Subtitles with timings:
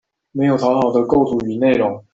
[0.31, 2.03] 沒有討好的構圖與內容